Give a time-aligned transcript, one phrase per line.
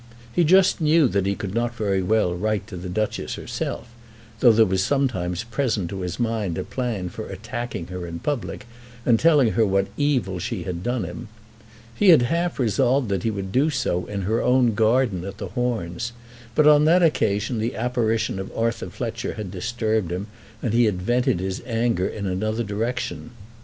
[0.33, 3.87] He just knew that he could not very well write to the Duchess herself,
[4.39, 8.65] though there was sometimes present to his mind a plan for attacking her in public,
[9.05, 11.27] and telling her what evil she had done him.
[11.93, 15.49] He had half resolved that he would do so in her own garden at the
[15.49, 16.13] Horns;
[16.55, 20.25] but on that occasion the apparition of Arthur Fletcher had disturbed him,
[20.63, 23.29] and he had vented his anger in another direction.